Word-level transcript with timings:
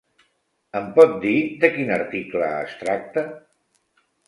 Em 0.79 0.87
pot 0.95 1.13
dir 1.25 1.35
de 1.65 1.71
quin 1.77 1.93
article 1.97 2.51
es 2.65 2.75
tracta? 2.83 3.29